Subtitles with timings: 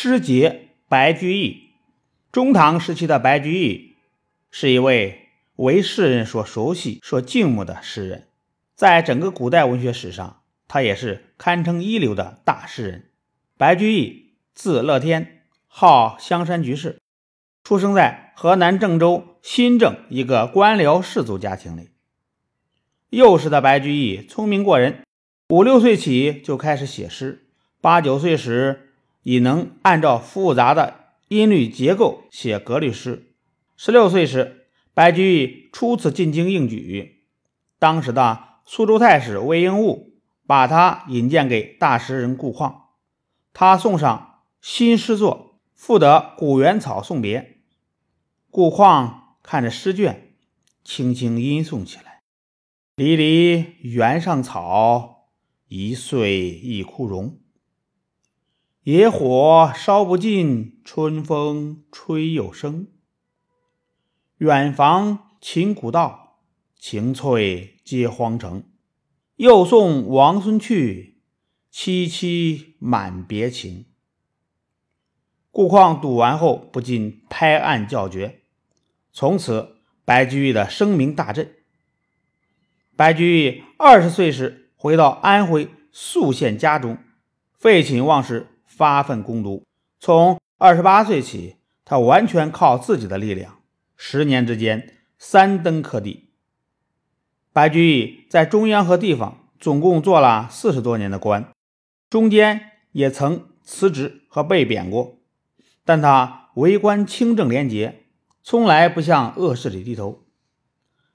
[0.00, 1.70] 诗节白居易，
[2.30, 3.96] 中唐时期的白居易
[4.48, 8.28] 是一位为世人所熟悉、所敬慕的诗人，
[8.76, 13.10] 在整个古代文学史上，他也是堪称一流的大诗人。
[13.56, 17.00] 白居易字乐天，号香山居士，
[17.64, 21.90] 出生在河南郑州新郑一个官僚士族家庭里。
[23.10, 25.02] 幼时的白居易聪明过人，
[25.48, 27.48] 五六岁起就开始写诗，
[27.80, 28.84] 八九岁时。
[29.28, 33.34] 已能按照复杂的音律结构写格律诗。
[33.76, 37.26] 十六岁时，白居易初次进京应举，
[37.78, 40.14] 当时的苏州太史魏应物
[40.46, 42.84] 把他引荐给大诗人顾况，
[43.52, 47.40] 他送上新诗作《赋得古原草送别》，
[48.50, 50.32] 顾况看着诗卷，
[50.82, 52.22] 轻轻吟诵起来
[52.96, 55.28] ：“离离原上草，
[55.68, 57.38] 一岁一枯荣。”
[58.88, 62.86] 野火烧不尽，春风吹又生。
[64.38, 66.38] 远房秦古道，
[66.74, 68.64] 晴翠接荒城。
[69.36, 71.20] 又送王孙去，
[71.70, 73.84] 萋萋满别情。
[75.50, 78.40] 顾况读完后不禁拍案叫绝，
[79.12, 81.52] 从此白居易的声名大振。
[82.96, 86.96] 白居易二十岁时回到安徽宿县家中，
[87.58, 88.46] 废寝忘食。
[88.78, 89.66] 发奋攻读，
[89.98, 93.58] 从二十八岁起，他完全靠自己的力量，
[93.96, 96.30] 十年之间三登科第。
[97.52, 101.50] 白居易在中央和地方总共做了四十多年的官，
[102.08, 105.18] 中间也曾辞职和被贬过，
[105.84, 108.04] 但他为官清正廉洁，
[108.44, 110.22] 从来不向恶势力低头。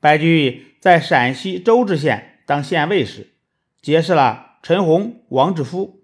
[0.00, 3.34] 白居易在陕西周至县当县尉时，
[3.80, 6.03] 结识了陈洪、王志夫。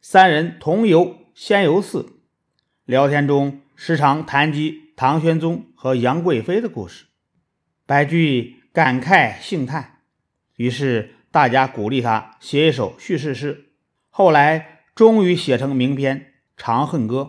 [0.00, 2.06] 三人同游仙游寺，
[2.84, 7.06] 聊天中时常谈及唐玄宗和杨贵妃的故事，
[7.84, 9.98] 白居易感慨兴叹，
[10.56, 13.72] 于是大家鼓励他写一首叙事诗。
[14.08, 16.20] 后来终于写成名篇
[16.56, 17.22] 《长恨歌》。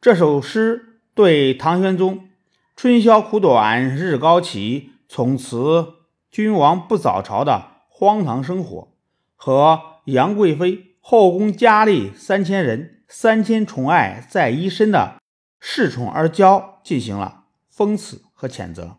[0.00, 2.28] 这首诗对唐玄宗
[2.76, 5.94] “春宵苦短日高起，从此
[6.30, 8.92] 君王不早朝”的荒唐生活
[9.34, 10.87] 和杨贵妃。
[11.10, 15.16] 后宫佳丽三千人，三千宠爱在一身的
[15.58, 18.98] 恃宠而骄，进行了讽刺和谴责。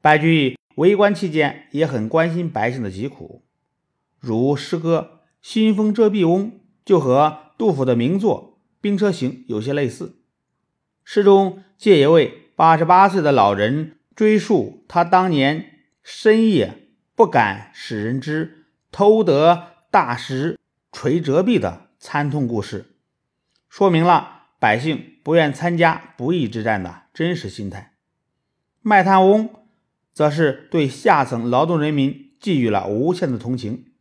[0.00, 3.42] 白居易为官期间也很关心百姓的疾苦，
[4.20, 6.48] 如诗歌《新风遮蔽翁》
[6.84, 10.20] 就和杜甫的名作《兵车行》有些类似。
[11.02, 15.72] 诗中借一位八十八岁的老人追述他当年
[16.04, 20.56] 深夜不敢使人知，偷得大石。
[20.98, 22.96] 垂折臂的惨痛故事，
[23.68, 27.98] 说明了百姓不愿参加不义之战的真实心态。
[28.80, 29.50] 卖炭翁
[30.14, 33.92] 则是对下层劳动人民寄予了无限的同情，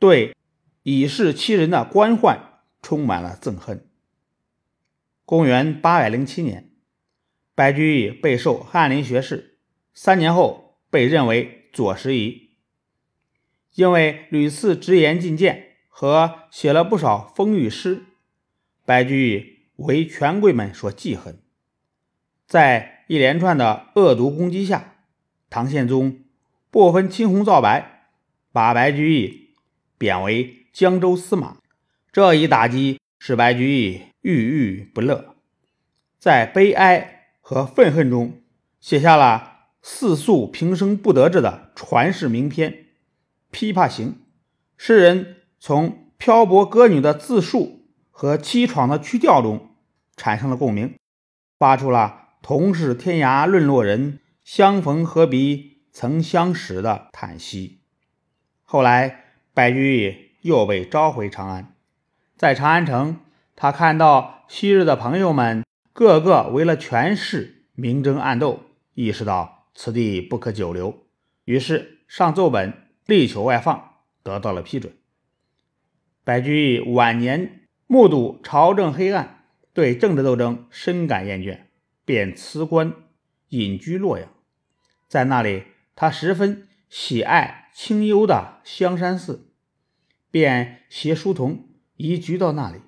[0.00, 0.34] 对
[0.82, 2.40] 以势欺人的官宦
[2.82, 3.88] 充满了憎恨。
[5.24, 6.72] 公元八百零七年，
[7.54, 9.60] 白居易被授翰林学士，
[9.94, 12.56] 三年后被认为左拾遗，
[13.76, 15.68] 因为屡次直言进谏。
[15.92, 18.04] 和写了不少风雨诗，
[18.86, 21.38] 白居易为权贵们所记恨。
[22.46, 24.94] 在一连串的恶毒攻击下，
[25.50, 26.20] 唐宪宗
[26.70, 28.06] 不分青红皂白，
[28.50, 29.50] 把白居易
[29.98, 31.58] 贬为江州司马。
[32.10, 35.34] 这一打击使白居易郁郁不乐，
[36.18, 38.40] 在悲哀和愤恨中，
[38.80, 42.72] 写下了四诉平生不得志的传世名篇
[43.52, 44.08] 《琵琶行》。
[44.78, 45.36] 诗人。
[45.62, 49.74] 从漂泊歌女的自述和凄怆的曲调中
[50.16, 50.94] 产生了共鸣，
[51.58, 57.80] 发出了“同是天涯沦落人，相逢何必曾相识”的叹息。
[58.62, 61.74] 后来，白居易又被召回长安，
[62.38, 63.18] 在长安城，
[63.54, 68.60] 他看到昔日的朋友们个个为了权势明争暗斗，
[68.94, 71.04] 意识到此地不可久留，
[71.44, 74.94] 于是上奏本力求外放，得到了批准。
[76.30, 81.62] 白居易晚年目睹朝政黑暗，对政治斗争深感厌倦，
[82.04, 82.94] 便辞官
[83.48, 84.28] 隐居洛阳。
[85.08, 85.64] 在那里，
[85.96, 89.50] 他十分喜爱清幽的香山寺，
[90.30, 92.78] 便携书童移居到那里，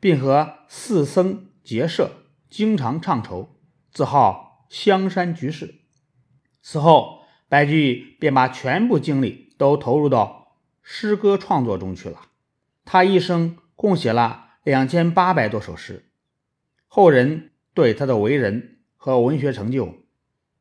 [0.00, 2.12] 并和寺僧结社，
[2.48, 3.60] 经常唱酬，
[3.92, 5.82] 自号香山居士。
[6.62, 12.22] 此后，白居易便把全部精力都投入到诗歌创作中去了。
[12.86, 16.04] 他一生共写了两千八百多首诗，
[16.86, 20.04] 后人对他的为人和文学成就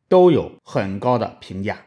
[0.09, 1.84] 都有很高的评价。